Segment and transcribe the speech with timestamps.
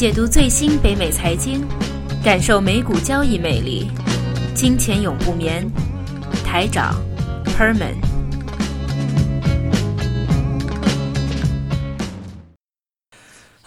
[0.00, 1.62] 解读最新北美财经，
[2.24, 3.90] 感受美股交易魅力。
[4.54, 5.70] 金钱永不眠，
[6.42, 6.94] 台长
[7.44, 7.96] Perman。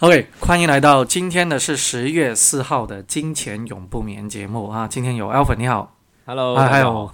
[0.00, 4.88] OK，欢迎来到今天的是十月四号的金钱永不眠节目啊！
[4.88, 5.94] 今天有 Alpha 你好
[6.26, 7.12] ，Hello，啊，还有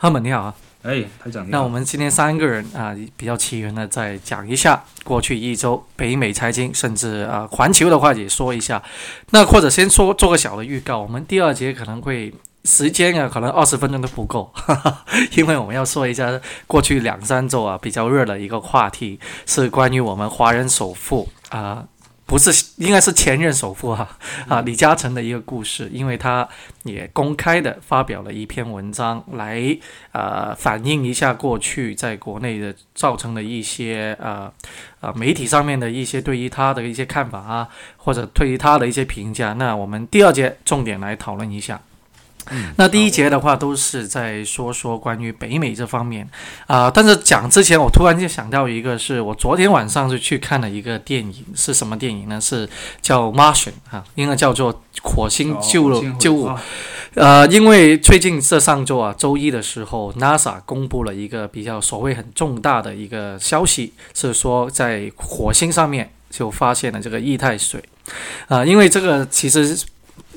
[0.00, 0.54] Herman 你好啊。
[0.86, 1.04] 哎，
[1.48, 8.80] 那我们今天三个人啊，比较齐缘的再讲一下过去一周北美财经，甚至啊环球的话也说一下。
[9.30, 14.52] 那或者先说做个小的预告，我们第二节可能会时间啊，可能二十分钟都不够，
[15.36, 21.84] 因为我们要说一下过去两三周啊比较热的一个话题，是关于我们华人首富啊。
[22.26, 24.08] 不是，应该是前任首富哈
[24.48, 26.46] 啊李嘉诚的一个故事，因为他
[26.82, 29.78] 也公开的发表了一篇文章，来
[30.10, 34.52] 呃反映一下过去在国内的造成的一些呃
[35.00, 39.52] 呃媒体上面的一些对于他的一些看法啊，或者对于他的一些评价。
[39.52, 41.80] 那我们第二节重点来讨论一下。
[42.76, 46.28] 那第一节的话都是在说说关于北美这方面
[46.66, 52.40] 啊，但是讲之前我突然就想到一个，是我昨天晚上就去看了一个电影，是什么电影呢？
[52.40, 52.68] 是
[53.00, 56.48] 叫《Martian》哈，应该叫做《火星救救物》。
[57.14, 67.82] 呃，因为最近这上周啊，周一的时候，NASA 公布了一个比较所谓很重大的一个消息，是说在火星上面就发现了这个液态水
[68.48, 69.76] 啊，因为这个其实。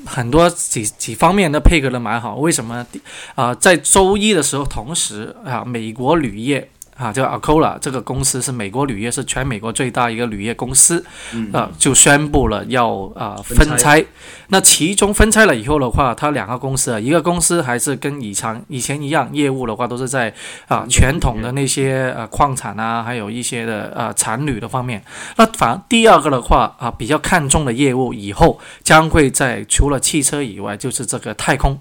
[0.06, 2.86] 很多几几方面的配合的蛮好，为什么？
[3.34, 6.70] 啊，在周一的时候，同时啊，美国铝业。
[7.00, 11.02] 啊，这个 Alcoa 这个公司是美国铝业，是全美国最大一个铝业公司，
[11.50, 14.04] 啊，就宣布了要啊分拆。
[14.48, 20.32] 那其中分拆了以后的话，它两个公司啊，一个公司还是跟以前以前一样，业务的话都是在
[20.68, 25.02] 啊传统的那些呃矿产啊，还有一些的呃产铝的方面。
[25.36, 31.80] 那反而第二个的话啊，比较看重的业务以后将会在除了汽车以外，就是这个太空。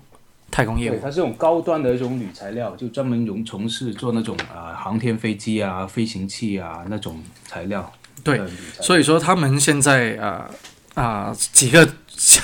[0.52, 7.92] 太空业务，它是种高端的一种铝材料，就专门用从事做那种啊航天飞机啊、飞行器啊那种材料。
[8.24, 8.42] 对，
[8.82, 10.50] 所以说他们现在啊
[10.94, 11.88] 啊几个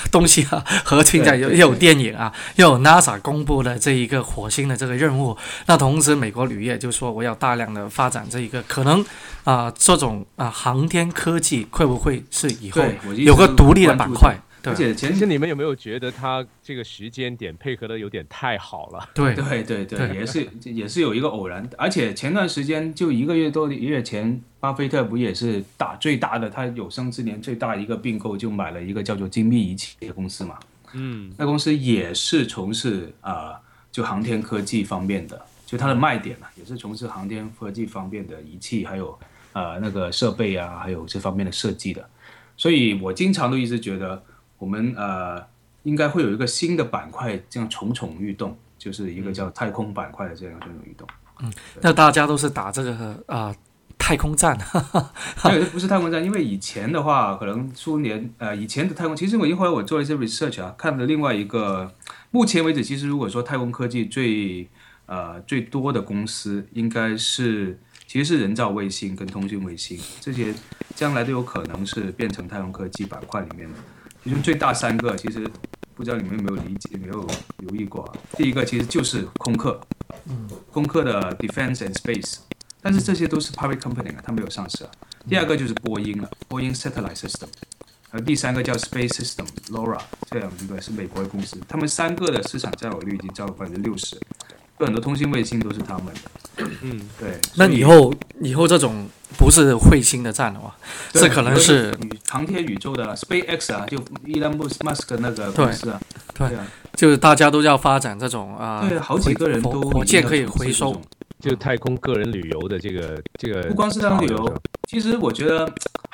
[0.09, 5.35] 东西啊合起来，又又有电影啊，又有 NASA 公布的这一个火星的这个任务。
[5.65, 9.05] 那同时，美国铝业就说我要大量的发展这一个可能
[9.43, 12.81] 啊这种啊航天科技会不会是以后
[13.17, 14.33] 有个独立的板块？
[14.71, 19.09] 而且，其实你们有没有觉得他这个时间点配合的有点太好了？
[19.13, 21.67] 对对对对，也是 也是有一个偶然。
[21.77, 30.57] 而且前段时间就一个月多一月前，巴菲特不也是大最大的他有生之年最大一个并购，就买了一个叫做精密仪器的公司嘛？
[30.93, 33.59] 嗯，那公司也是从事啊
[33.91, 39.17] 就航天科技方面的，就它的卖点呢，也是从事航天科技方面的仪器，还有
[39.53, 42.07] 呃那个设备啊，还有这方面的设计的。
[42.57, 44.23] 所以我经常都一直觉得。
[44.57, 45.45] 我们呃
[45.83, 51.07] 应该会有一个新的板块，这样蠢蠢欲动，就是一个叫太空板块的这样蠢蠢欲动。
[51.41, 51.51] 嗯，
[51.81, 53.53] 那大家都是打这个啊
[53.97, 54.57] 太空战，
[55.43, 61.93] 没有，不是太空战，因为以前的话，可能苏联呃以前的太空，其实我一会儿我做了一些 research 啊，看了另外一个，
[62.31, 64.67] 目前为止，其实如果说太空科技最
[65.07, 67.77] 呃最多的公司，应该是
[68.07, 70.53] 其实是人造卫星跟通讯卫星这些，
[70.95, 73.75] 将来都有可能是变成太空科技板块里面的。
[74.25, 75.47] 其中最大三个，其实
[75.93, 77.27] 不知道你们有没有理解、没有
[77.59, 78.13] 留意过啊？
[78.35, 79.79] 第一个其实就是空客，
[80.25, 82.37] 嗯，空客的 Defense and Space，
[82.81, 84.89] 但是这些都是 public company 啊，它没有上市啊。
[85.29, 87.49] 第二个就是波音了，波音 Satellite System，
[88.09, 94.19] 而第三个叫 Space System，Laura，这样一个是美国的公司，他们三个的市场占有率已经超过百分之六十。
[94.79, 97.39] 有很多通信卫星都是他们的，嗯，对。
[97.55, 98.11] 那以后
[98.41, 99.07] 以后这种
[99.37, 100.75] 不是彗星的战了话，
[101.11, 101.95] 这可能是
[102.29, 105.99] 航天宇宙的 SpaceX 啊，就伊隆马斯克那个公司啊，
[106.33, 110.99] 对啊，就是大家都要发展这种啊，对，好几个人都火箭可以回收，
[111.39, 115.71] 就太空个人旅游的这个这个，不光是太空旅游，其实我觉得。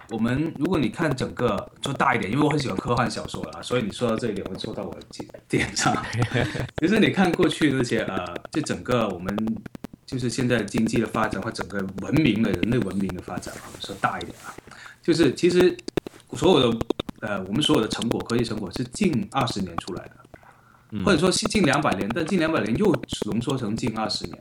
[0.10, 5.00] 我们如果你看整个做大一点，因为我很喜欢科幻小说啊，所以你说到这一点会说到我的
[5.48, 5.96] 点上。
[6.82, 9.34] 其实你看过去那些呃，就整个我们
[10.12, 14.54] 就是现在经济的发展或整个文明的人类文明的发展，啊说大一点啊，
[15.02, 15.74] 就是其实
[16.34, 16.80] 所有的
[17.22, 22.94] 呃我们所有的成果，科技成果是近二十年出来的，或者说近两百年，但近两百年又
[23.26, 24.38] 浓缩成近二十年。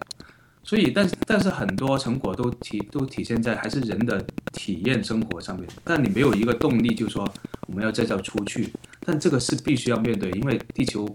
[0.63, 4.23] 所以，但但是很多成果都体都体现在还是人的
[4.53, 5.67] 体验生活上面。
[5.83, 7.27] 但你没有一个动力，就是说
[7.67, 8.73] 我们要再造出去。
[9.01, 11.09] 但这个是必须要面对，因为地球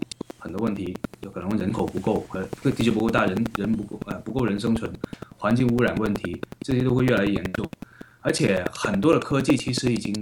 [0.46, 4.88] 很多问题，有可能人口不够，和地球不够大，人人不够呃不够人生存，
[5.36, 7.68] 环境污染问题这些都会越来越严重。
[8.20, 10.14] 而且很多的科技其实已经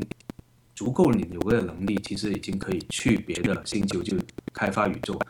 [0.75, 4.17] 足够你有个能力，其实已经可以去别的星球就
[4.55, 5.21] 开发宇宙。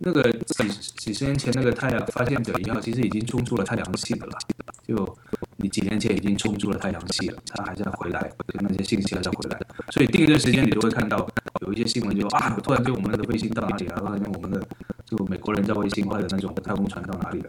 [0.00, 4.36] 那个几几十年前那个太阳发现者一号，其实已经冲出了太阳系的了。
[4.84, 5.16] 就
[5.56, 9.60] 你几年前已经冲出了太阳系了，它还在回来，那些信息还在回来。
[9.90, 11.28] 所以定一段时间，你都会看到
[11.62, 13.96] 有一些新闻就啊，突然就我们的卫星到哪里了？
[14.00, 14.60] 突然间我们的
[15.06, 17.48] 就美国人造卫星或者那种太空船到哪里了？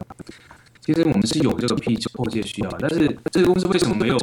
[0.82, 4.18] 其实我们是有这个迫迫切需要，但是这个公司为什么没有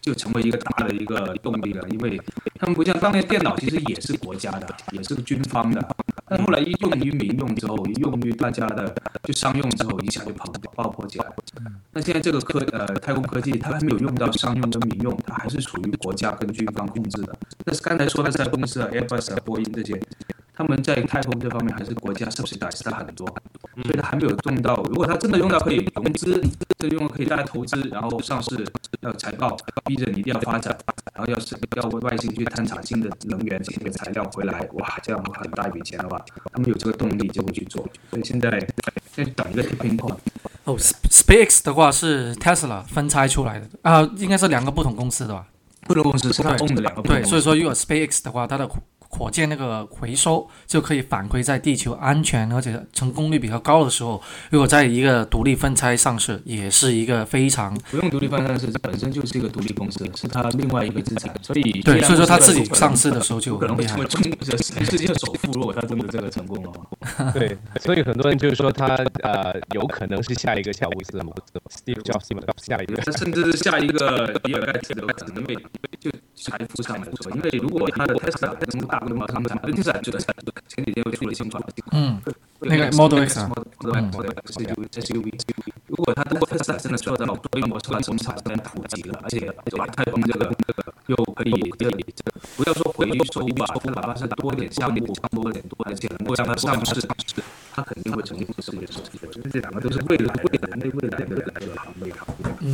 [0.00, 1.80] 就成为一个大的一个动力呢？
[1.90, 2.20] 因为
[2.58, 5.96] 他们不像当年电脑，其实也是国家的，也是军方的。
[6.36, 8.92] 但后来一用于民用之后，一用于大家的
[9.22, 11.26] 就商用之后，一下就跑爆破起来。
[11.92, 17.38] 那现在这个科呃太空科技，它还没有用到商用跟民用，它还是属于国家跟军方控制的。
[17.64, 20.00] 但是刚才说的在公司啊，Airbus 啊、波音这些。
[20.56, 23.26] 他们在太空这方面还是国家 subsidize 很多，
[23.82, 24.76] 所以它还没有动到。
[24.84, 26.40] 如果它真的用到可以融资，
[26.78, 28.64] 这用可以大家投资，然后上市
[29.00, 30.76] 要财报，逼着你一定要发展，
[31.12, 37.84] 然后要是要外星去探查新的能源、新的材料回来，哇，这样很大一笔钱的话，他们有这个动力就会去做。
[38.10, 38.50] 所以现在
[39.12, 40.16] 在等一个 tipping point。
[40.62, 45.48] 哦，SpaceX 的话是 Tesla 分拆出来的啊，应该是两个不同公司的吧？
[45.82, 47.02] 不同公司是它 own 的两个。
[47.02, 48.70] 对，所以说如果 SpaceX 的话，它的。
[49.16, 54.20] 火箭那个回收就可以反馈在地球安全而且成功率比较高的时候，
[54.50, 61.32] 如果在一个独立分拆上市，也是一个非常不用独立分拆上市，这本身就是一个独立公司，是它另外一个资产。
[61.40, 65.52] 所以对，所以说它自己上市的时候就可能会成为中全世界首富。
[65.52, 66.72] 如果它真的这个成功了，
[67.32, 71.18] 对，所以很多人就是说它呃有可能是下一个乔布斯
[71.70, 72.26] ，Steve Jobs
[72.56, 75.56] 下一个，甚至是下一个比尔盖茨都可能因为
[76.04, 79.02] 就财富上来说，因为如果他的 Tesla 这么大。
[79.08, 80.18] 那他们讲，问题是就在
[80.68, 81.62] 前几天又出了新款，
[81.92, 82.20] 嗯，
[82.60, 85.32] 那个 Model X，Model X，SUV，SUV。
[85.86, 89.86] 如果它通过特斯拉真的做到规模化生产跟普及了，而且对吧？
[89.86, 90.52] 太空这个
[91.06, 92.22] 又可以这里这
[92.56, 93.64] 不要说回收吧，
[93.94, 97.06] 哪怕是多点项目，多点多而且能够让它上市，
[97.72, 99.26] 它肯定会成为世界首富。
[99.36, 102.12] 因为这两个都是未来未来未来的两个行业。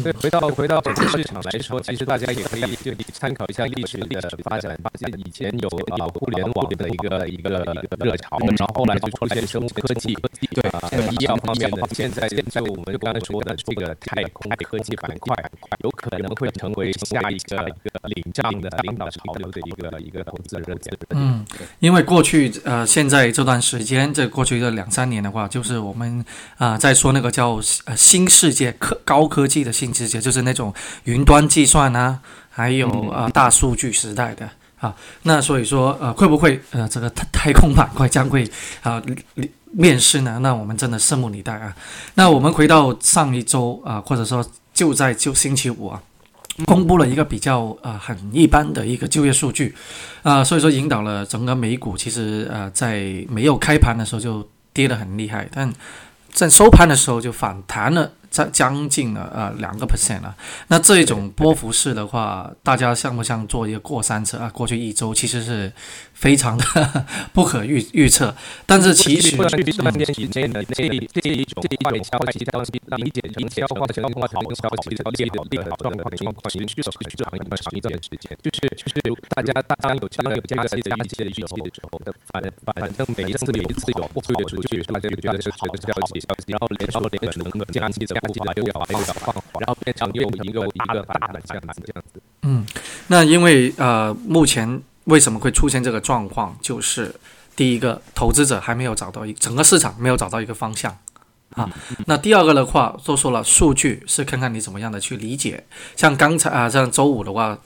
[0.04, 4.78] 对，回到回到整个市场来说，其实大家也可以就参考一下历史的发展。
[4.82, 7.50] 发现以前有啊互联网的一个一个
[7.98, 10.16] 热潮，然后后来就出现生物科技，
[10.90, 11.86] 对啊，医药方面的。
[11.92, 15.34] 现在在我们刚才说的这个太空科技板块，
[15.82, 17.64] 有可能会成为下一个
[18.04, 20.96] 领涨的领导潮流的一个一个投资热点。
[21.10, 21.44] 嗯，
[21.78, 26.24] 因为过去呃现在这段时间，这过去的两三年的话，就是我们
[26.58, 30.72] 啊在说那个叫呃新世界科高科技的新世界，就是那种
[31.04, 34.48] 云端计算啊，还有啊大数据时代的。
[34.80, 38.50] 啊，那所以说，呃，会不会呃，这个太太空板块将会
[38.80, 39.02] 啊
[39.72, 40.38] 面试呢？
[40.40, 41.74] 那我们真的拭目以待啊。
[42.14, 44.44] 那我们回到上一周啊，或者说
[44.74, 46.02] 就在就星期五啊，
[46.66, 49.74] 公布了一个比较呃很一般的一个就业数据
[50.22, 55.72] 啊，所以说引导了整个美股，其实呃在没有开盘的时候就跌得很厉害，但
[56.32, 58.10] 在收盘的时候就反弹了。
[58.30, 60.34] 将将近了呃两个 percent 了，
[60.68, 64.48] 那这种波幅式的话，大家像不像做一个过山车啊？
[64.54, 65.72] 过去一周其实是
[66.14, 67.04] 非常的
[67.34, 68.32] 不可预预测，
[68.66, 69.66] 但是其实这这
[71.20, 74.20] 这一种坏消息当理解成消化成好
[74.54, 75.44] 消息的这种
[75.78, 76.92] 状况情况，持续了
[77.32, 79.02] 很长一段时间，就是就是
[79.34, 88.19] 大家当有当有加息的预期的时候，反反正每一次每一次有不会的数据，大家就觉得是这个消息，然后连说连可能加息的。
[88.20, 92.20] 然后变成又一个大的大的这样子，这样子。
[92.42, 92.64] 嗯，
[93.08, 96.56] 那因为呃，目前为什么会出现这个状况？
[96.60, 97.14] 就是
[97.56, 100.96] 第一个，投资者还没有找到一整个市场没有找到一个方向。
[101.56, 101.68] 啊，
[102.06, 105.64] 那第二个的话，都说了，数据是看看你怎么样的去理解。
[105.96, 107.58] 像刚才啊，像周五的话，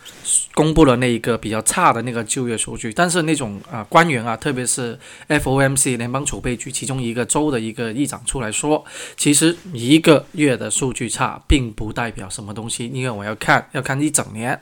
[0.54, 4.98] 公布了那一个比较差的那个就业数据，但是那种啊官员啊，特别是
[5.28, 8.82] FOMC 联邦储备局其中一个州的一个议长出来说，
[9.18, 14.58] 其实一个月的数据差并不代表什么东西，因为我要看要看一整年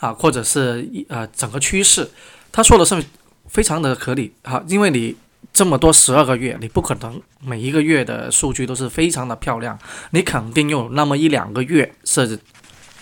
[0.00, 2.06] 啊，或者是一呃整个趋势。
[2.52, 3.02] 他说的是
[3.48, 5.16] 非常的合理啊，因为你。
[5.52, 9.78] 这么多十二个月，你不可能每一个月的数据都是非常的漂亮，
[10.10, 12.38] 你肯定有那么一两个月是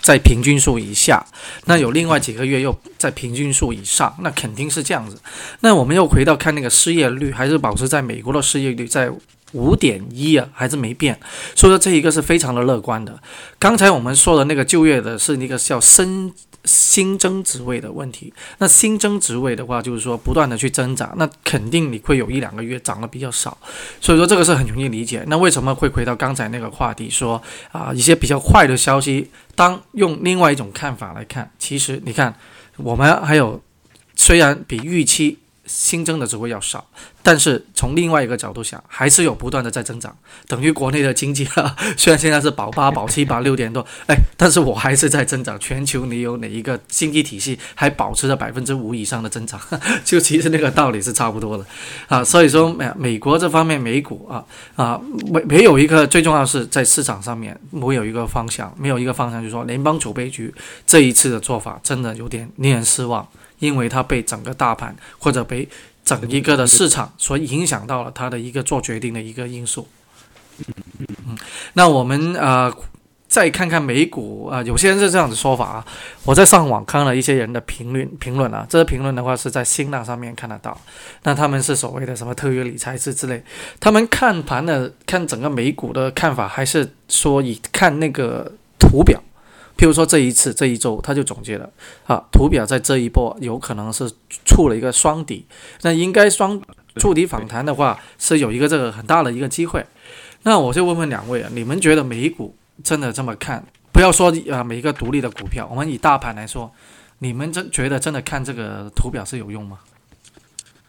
[0.01, 1.25] 在平均数以下，
[1.65, 5.19] 那有另外几个月又在平均数以上，那肯定是这样子。
[5.59, 9.11] 那我们又回到看那个失业率，还是保持在美国的失业率在
[9.51, 11.19] 五点一啊，还是没变，
[11.55, 13.19] 所以说这一个是非常的乐观的。
[13.59, 16.33] 刚才我们说的那个就业的是那个叫升。
[16.65, 23.57] 新增职位的问题，那新增职位的话，就是说不断的去增长，那肯定你会有一两个月涨得比较少，
[24.01, 25.23] 所以说这个是很容易理解。
[25.27, 27.41] 那为什么会回到刚才那个话题，说
[27.71, 32.35] 啊一些比较坏的消息，当用另外一种看法来看，其实你看
[32.77, 33.61] 我们还有
[34.15, 36.85] 虽然比预期新增的只会要少，
[37.23, 40.15] 但是从另外一个角度想，还是有不断的在增长，
[40.47, 45.59] 等于国内的经济啊，虽然现在是保八、保七、保六点多，哎，但是我还是在增长。
[45.59, 49.59] 全球你有哪一个经济体系还保持着百分之五以上的增长？
[50.03, 51.65] 就其实那个道理是差不多的
[52.07, 52.23] 啊。
[52.23, 54.43] 所以说美美国这方面美股啊
[54.75, 60.53] 啊没没有一个最重要是在市场上面没有一个方向，没有一个方向，就是说联邦储备局
[60.85, 63.27] 这一次的做法真的有点令人失望。
[63.59, 65.67] 因为它被整个大盘或者被
[66.03, 69.87] 整一个的市场所影响到了它的一个做决定的一个因素。
[70.57, 71.37] 嗯，
[71.73, 72.73] 那我们呃
[73.27, 75.85] 再看看美股啊，有些人是这样子说法啊。
[76.23, 80.79] 我在上网看了一些人的评论评论啊，这些评论的话是在新浪上面看得到。
[81.23, 83.43] 那他们是所谓的什么特约理财师之类，
[83.79, 89.21] 他们看盘的看整个美股的看法，还是说以看那个图表。
[89.77, 91.69] 譬如说这一次这一周，他就总结了
[92.05, 94.09] 啊，图表在这一波有可能是
[94.45, 95.45] 触了一个双底，
[95.81, 96.61] 那应该双
[96.95, 99.85] 触底反弹的话，是有一个这个很大的一个机会。
[100.43, 103.65] 那我就问问两位啊，你们觉得美股真的这么看？
[103.91, 106.71] 不要说啊每一个独立的股票，我们以大盘来说，
[107.19, 109.79] 你们真觉得真的看这个图表是有用吗？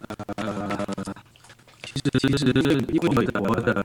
[0.08, 0.86] 呃
[1.82, 2.02] 其
[2.36, 2.46] 实，
[2.92, 3.82] 因为美国的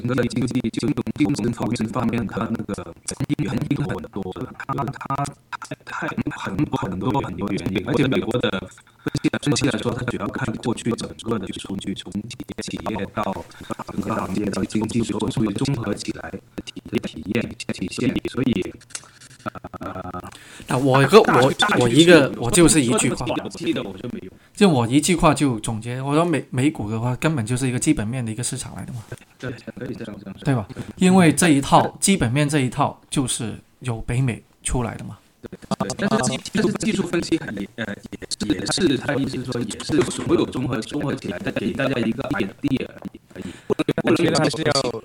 [0.00, 2.94] 整个经济、经济、金融、金融投资方面，它那个
[3.38, 4.22] 原因很多，
[4.58, 5.24] 它它
[5.84, 8.50] 太很很多很多原因，而且美国的
[9.04, 13.44] 分析分析来说，它主要看过去整个的数据，从企业企业到
[13.92, 18.74] 整个行业到经济所有数据综合起来的体的体验体现，所以。
[20.66, 23.24] 那我个我我一个我就是一句话，
[24.52, 29.04] 就我一句话就总结，我说美美股的话根本就是一个基本面的一个市场来的嘛，
[29.38, 30.66] 对，可以这样这样对吧？
[30.96, 35.18] 因为这一套基本面这一套就是由北美出来的嘛。
[35.42, 35.50] 对
[36.08, 42.88] 但是技但是技术分析也呃也是也是他意思说也是所有综合综合起来，再给大家一个 idea
[43.34, 43.44] 而已。
[44.02, 45.02] 我觉得还是要。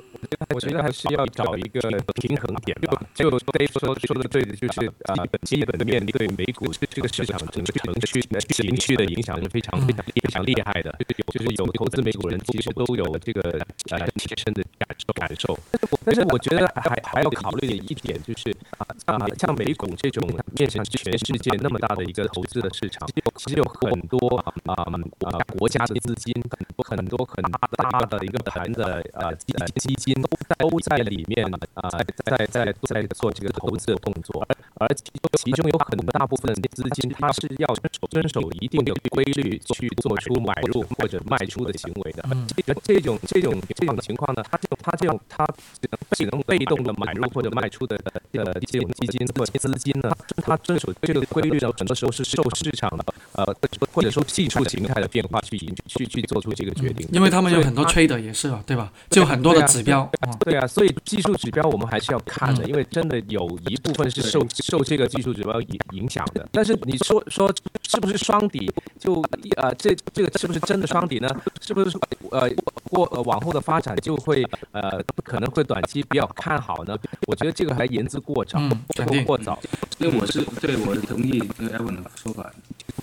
[0.54, 1.82] 我觉得还是要找一个
[2.16, 3.02] 平衡点吧。
[3.14, 10.96] 就 Dave 说说的对的，就是啊，基本面对美股这个市场整个城区的情绪的影响是非常非常非常厉害的。
[11.28, 13.42] 就是有投资美股人其实都有这个
[13.90, 15.58] 呃切身的感受感受。
[16.06, 23.08] 但是我觉得还还要考虑的一点就是啊像，像美股这种面向全世界那么大的一个投资的市场，
[23.38, 27.44] 其实有很多啊啊国家的资金，很多很多很
[27.78, 30.21] 大的一个盘的呃基基金。
[30.22, 31.90] 都在里面啊，
[32.26, 42.24] 在在在做这个投资的动作，而而其中其中有很大部分的资金，它是要遵守遵守一定的规律去做出买入或者卖出的行为的。
[42.66, 45.46] 这这种这种这种情况呢，它这种它这种它
[45.80, 48.00] 只能只能被动的买入或者卖出的
[48.34, 53.56] 呃这种基金或资金呢，它遵守这个规律呢，很多时候是受市场的呃
[53.92, 57.08] 或者说技术形态的变化去去去做出这个决定。
[57.12, 58.92] 因为他们有很多吹的也是啊，对吧？
[59.10, 60.11] 就很多的指标。
[60.40, 66.48] 对啊，所以技术指标我们还是要看的，因为真的有一部分是受受这个技术指标影影响的。
[66.52, 67.54] 但是你说说
[67.88, 68.72] 是不是双底？
[69.00, 69.22] 就
[69.58, 71.28] 呃这这个是不是真的双底呢？
[71.62, 71.98] 是不是
[72.32, 72.50] 呃
[72.90, 76.98] 过呃往后的发展就会呃可能会短期比较看好呢？
[77.28, 78.60] 我觉得这个还言之过早，
[79.06, 79.60] 过过早。
[80.00, 82.52] 因为我是对我是同意那个 Evan 的说法。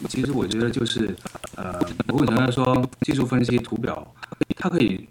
[0.09, 1.15] 其实我觉得就是
[1.57, 4.15] 呃，我跟他说技术分析图表，
[4.57, 5.09] 它可以。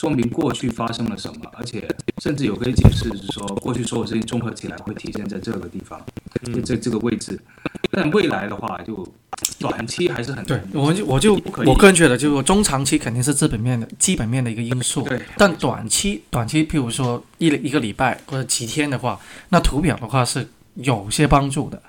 [0.00, 1.86] 说明过去发生了什么，而且
[2.22, 6.00] 甚至有可以解释，是说过去所有事情综合起来会体现在这个地方，
[6.64, 7.38] 这这个位置。
[7.90, 9.06] 但未来的话，就
[9.58, 10.58] 短期还是很对。
[10.72, 11.34] 我就我就
[11.66, 15.02] 我个人觉得，就是中长期肯定是基本面的基本面的一个因素。
[15.02, 15.20] 对。
[15.36, 21.82] 但短期短期，譬如说一一个礼拜或者几天的话，那图表的话是有些帮助的。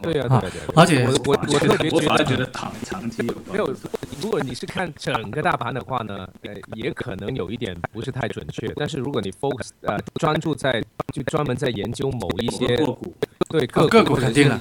[0.00, 3.74] 对呀，对对而且我我我特别觉得长长期有没有？
[4.22, 8.72] 如果你是看整个大盘的话呢，呃，也可能有一点不是太准确。
[8.76, 13.14] 但是如果你 focus 呃专注在就专门在研究某一些个股，
[13.48, 14.58] 对个个股肯定的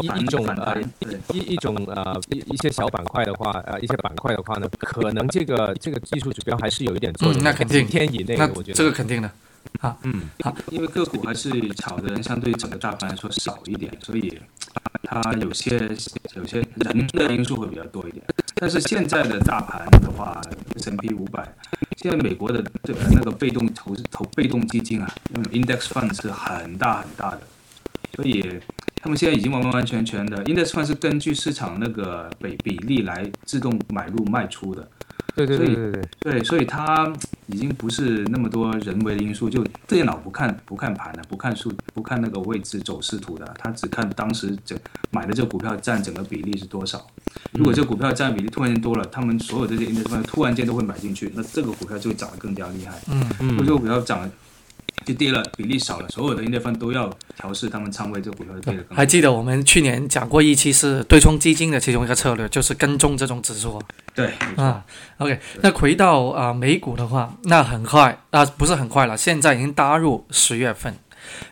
[0.00, 0.76] 一一种呃
[1.32, 7.42] 一一种呃一一些小板块的话，呃一些板块的话呢，可能这个这个技术指标还是有一点作用。
[7.42, 9.30] 那肯定天以内，那我觉得这个肯定的。
[9.80, 14.40] 好，嗯，好，因为个股还是炒的人相对整个大盘来说少一点，所以
[15.02, 15.76] 它有些
[16.36, 18.24] 有些人的因素会比较多一点。
[18.54, 20.40] 但是现在的大盘的话
[20.76, 21.46] ，S&P 五百，
[21.96, 27.40] 现在美国的这个那个被动投资投被动基金啊，那种 index fund 是很大很大的，
[28.14, 28.60] 所以
[28.96, 34.88] 他们现在已经完完全全的 index fund 是根据市场那个比比例来自动买入卖出的。
[35.36, 37.12] 对对对对对，对，所以它
[37.46, 44.78] 已经不是那么多人为的因素，就电脑不看不看盘的，不看数，不看那个位置走势图的，它只看当时整
[45.10, 47.04] 买的这个股票占整个比例是多少。
[47.52, 52.94] 如果这个股票占比例突然间多了，他们所有这些 index fund 突然间都会买进去，那这个股票就会涨得更加厉害。
[53.10, 54.30] 嗯如果这个股票涨了
[55.04, 63.86] 就跌了，比例少了，所有的 index fund 都要调试他们仓位，这个股票就跌得更还记得我们去年讲过一期是对冲基金的其中一个策略，就是跟踪这种指数啊。
[64.14, 64.84] 对，啊
[65.18, 70.94] ，OK，那回到啊、美股的话，那很快啊、不是很快了，现在已经踏入十月份。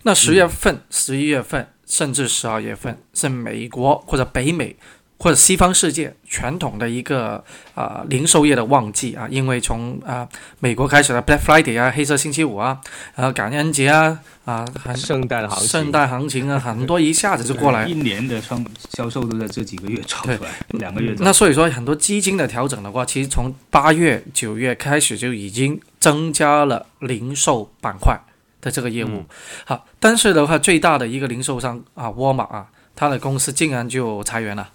[0.05, 4.77] 那十月份、十一月份，甚至十二月份，是美国或者北美
[5.23, 7.43] 或者西方世界传统的一个
[7.75, 12.79] 啊、零售业的旺季啊，因为从啊、美国开始的 Black Friday 啊，黑色星期五啊，
[13.15, 17.95] 然后感恩节啊啊，很圣诞行情，圣诞行情啊， 很多一下子就过来一。
[18.03, 28.19] 年的双销售都在这几个月炒出来，两个月那所以说，很多基金的调整的话，其实从八月、九月开始就已经增加了零售板块
[28.61, 29.09] 的这个业务。
[29.09, 29.27] 嗯
[29.67, 34.69] 好，但是的话，最大的一个零售商啊，沃尔玛啊，它的公司竟然就裁员了。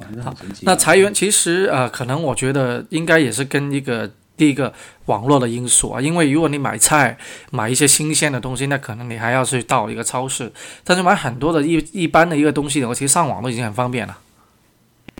[0.00, 4.72] 哇那裁员其实呃，可能我觉得应该也是跟一个第一个
[5.04, 7.16] 网络的因素啊，因为如果你买菜
[7.50, 10.50] 买一些新鲜的东西，那可能你还要去到一个超市，
[10.82, 14.18] 但是买很多的一一般的一个东西的话，其实上网都已经很方便了，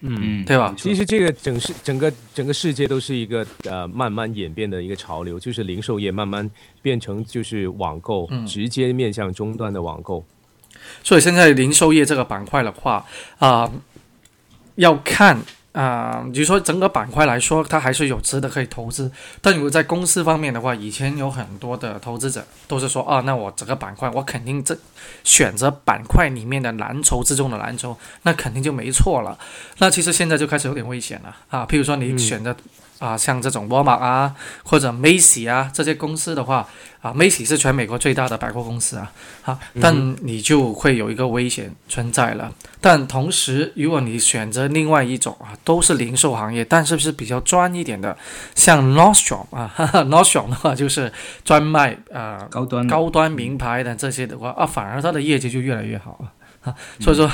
[0.00, 0.19] 嗯。
[0.21, 6.50] 嗯，对吧其实这个整世整个整个世界都是一个呃慢慢演变的一个潮流，就是零售业慢慢
[6.81, 10.25] 变成就是网购，嗯直接面向终端的网购。
[11.05, 13.05] 所以现在零售业这个板块的话，
[13.38, 13.71] 啊、
[14.76, 15.38] 要看
[15.73, 19.11] 啊，比如说整个板块来说，它还是有值得可以投资。
[19.41, 24.76] 但如果在公司方面的话，以前有很多的投资者都是说，啊，那我整个板块，我肯定这
[25.25, 29.38] 选择板块里面的蓝筹之中的蓝筹，那肯定就没错了。
[29.79, 32.55] 那其实现在就开始有点危险了啊，譬如说你嗯选择。
[33.02, 34.32] 啊，像这种沃尔玛啊，
[34.62, 36.68] 或者 Macy 啊这些公司的话，
[37.00, 39.11] 啊，Macy 是全美国最大的百货公司啊，
[39.44, 42.52] 啊，但你就会有一个危险存在了。
[42.80, 48.17] 但同时，如果你选择另外一种啊，都是零售行业，但是是比较专一点的，
[48.54, 51.12] 像 Nordstrom 啊哈哈，Nordstrom 的话就是
[51.45, 56.30] 专卖呃高端高端名牌的这些的话啊，反而它的业绩就越来越好啊
[56.62, 56.75] 啊。
[57.00, 57.28] 所以说，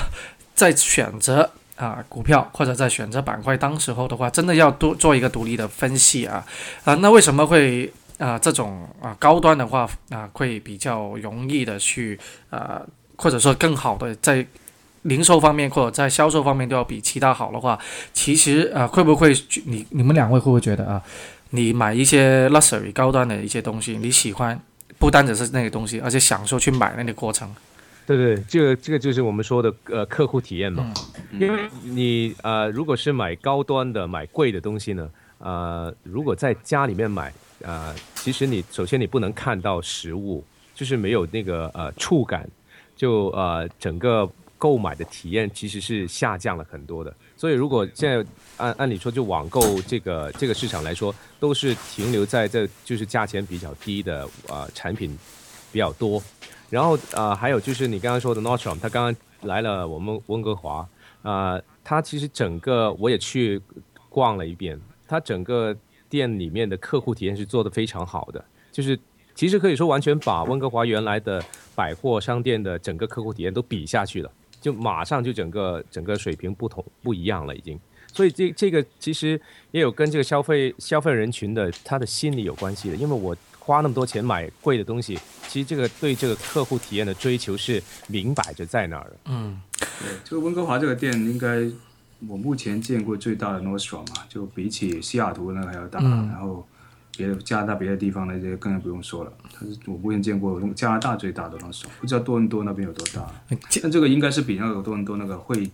[0.54, 6.45] 在选择啊股票或者在选择板块当时候的话，真的要多做一个独立的分析啊
[6.85, 7.91] 啊，那为什么会？
[8.19, 12.19] 啊，这种啊高端的话啊，会比较容易的去
[12.51, 12.83] 啊，
[13.14, 14.45] 或者说更好的在
[15.03, 17.79] 零售方面或者在销售方面都要比其他好的话，
[18.12, 19.33] 其实啊，会不会
[19.67, 21.01] 你你们两位会不会觉得啊，
[21.51, 24.61] 你买一些 luxury 高端的一些东西，你喜欢
[24.99, 27.49] 不单只是那个东西，而且享受去买那个过程？
[28.05, 30.85] 对对，这个这个就是我们说的呃客户体验嘛。
[30.85, 40.43] 嗯因为你呃，如果是买高端的、买贵的东西呢，呃，如果在家里面买，呃，其实你首先你不能看到实物，
[40.75, 42.49] 就是没有那个呃触感，
[42.97, 47.14] 就呃整个购买的体验其实是下降了很多的。
[47.37, 48.25] 所以如果现在
[48.57, 55.17] 按按理说就网购这个这个市场来说，都是停留在这就是价钱比较低的呃产品
[55.71, 56.21] 比较多。
[56.71, 60.87] 然后呃，还有就是你刚刚说的 Nordstrom，他刚刚来了我们温哥华，
[61.22, 63.61] 呃，他其实整个我也去
[64.09, 65.76] 逛了一遍，他整个
[66.09, 68.98] 店里面的客户体验是做得非常好的，就是
[69.35, 71.42] 其实可以说完全把温哥华原来的
[71.74, 77.78] 百货商店的整个客户体验都比下去了，就马上就整个整个水平不同不一样了已经。
[78.11, 89.16] 所以这这个其实也有跟这个消费消费人群的他的心理有关系的，因为我花那么多钱买贵的东西，其实这个对这个客户体验的追求是明摆着在那儿的。
[89.26, 89.61] 嗯，
[90.00, 91.64] 对，这个温哥华这个店应该
[92.26, 96.66] 我目前见过最大的 Nordstrom 嘛，就比起西雅图那个还要大，嗯然后
[97.16, 103.26] 别的加拿大别的地方那些更不用说了，它是我目前见过加拿大最大的 Nordstrom，不知道多伦多那边有多大，
[103.68, 105.70] 这但这个应该是比那个多伦多那个会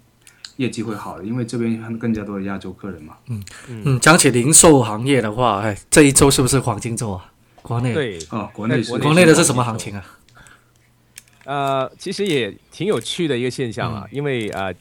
[0.57, 3.17] 业绩会好的，因为这边更加多的亚洲客人嘛。
[3.29, 7.33] 嗯嗯，讲起零售行业的话，哎，这一周是不是黄金周啊？
[7.61, 10.05] 国内对，哦，国内是国内国内的是什么行情啊？
[11.45, 14.75] 呃，其实也挺有趣的一个现象啊，因为呃，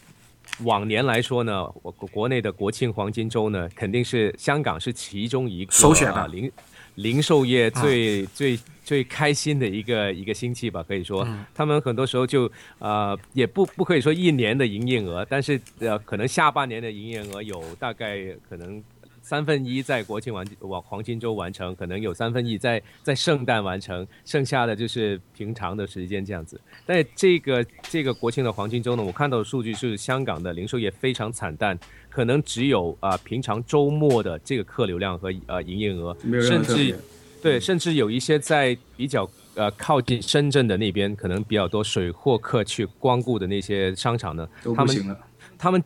[0.64, 6.52] 往年来说呢，我国国内的国庆黄金周呢，肯定是香港是其中一个首选的啊零
[6.96, 18.82] 零售业最、最最开心的一个一个星期吧，可以说，他们很多时候就呃也不不可以说一年的营业额，但是呃可能下半年的营业额有大概可能
[19.24, 26.60] 三分一在国庆完往黄金周完成，可能有三分一在在圣诞完成，剩下的就是平常的时间这样子。
[26.86, 36.96] 但这个这个国庆的黄金周呢，我看到的数据是香港的零售业非常惨淡，可能只有啊、平常周末的这个客流量和呃营业额，甚至。
[37.42, 45.20] 对，甚至有一些在比较呃靠近深圳的那边，可能比较多水货客去光顾的那些商场呢，他们都不行了。
[45.58, 45.84] 他们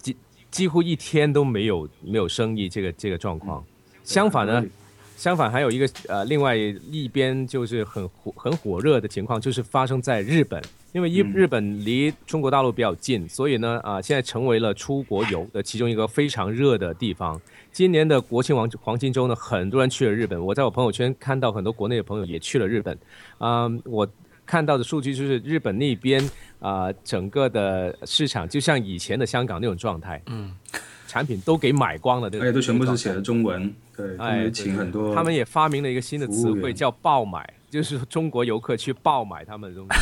[0.51, 3.63] 几几乎一天都没有没有生意这个这个状况。
[4.03, 4.65] 相反呢，
[5.15, 10.61] 相反还有一个呃，另外一边就是很火很火热的情况，就是发生在日本，
[10.93, 17.39] 因为日嗯日本离中国大陆比较近，所以呢啊、现在成为了出国游的其中一个非常热的地方。
[17.71, 22.97] 今年的国庆黄黄金周呢，很多人去了日本，我在我朋友圈看到很多国内的朋友也去了日本，
[23.37, 24.07] 啊、我
[24.47, 26.19] 看到的数据就是日本那边
[26.59, 30.51] 啊、整个的市场就像以前的香港那种状态，嗯，
[31.17, 39.97] 产品都给买光了，对而且都全部是写的中文，对，他哎，请很多，他们也发明了一个新的词汇叫“爆买”，就是中国游客去爆买他们的东西。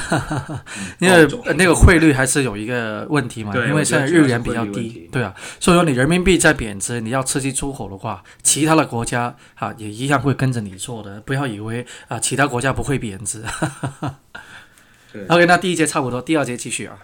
[1.00, 1.26] 因为
[1.56, 13.42] 那个汇率还是有一个问题嘛，因为现在日元比较低对啊，所以说你人民币在贬值，你要刺激出口的话，其他的国家啊也一样会跟着你做的，不要以为啊其他国家不会贬值。
[15.14, 16.98] 对 OK，那第一节差不多，第二节继续啊。